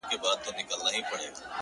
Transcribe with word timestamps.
•خدايه 0.03 0.19
دا 0.23 0.31
ټـپه 0.41 0.51
مي 0.55 0.63
په 0.69 0.75
وجود 0.77 1.03
كـي 1.07 1.27
ده، 1.37 1.41